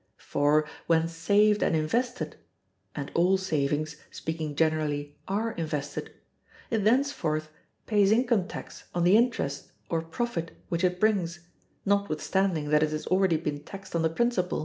[0.17, 2.35] For when saved and invested
[2.95, 6.09] (and all savings, speaking generally, are invested)
[6.71, 7.49] it thenceforth
[7.85, 11.45] pays income tax on the interest or profit which it brings,
[11.85, 14.59] notwithstanding that it has already been taxed on the principal.